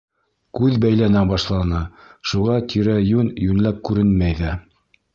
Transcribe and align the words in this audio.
Күҙ 0.59 0.79
бәйләнә 0.85 1.23
башланы, 1.33 1.83
шуға 2.33 2.57
тирә-йүн 2.75 3.33
йүнләп 3.47 3.87
күренмәй 3.91 4.43
ҙә. 4.45 4.61